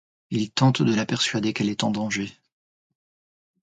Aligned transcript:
Il 0.31 0.49
tente 0.51 0.81
de 0.81 0.95
la 0.95 1.05
persuader 1.05 1.53
qu'elle 1.53 1.69
est 1.69 1.83
en 1.83 1.91
danger. 1.91 2.35